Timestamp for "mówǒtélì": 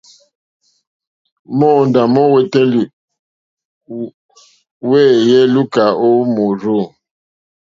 2.13-2.81